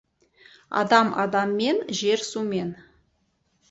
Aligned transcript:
Адам 0.81 1.07
адаммен, 1.25 1.77
жер 2.01 2.19
сумен. 2.33 2.69